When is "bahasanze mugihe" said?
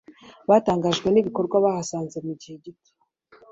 1.65-2.55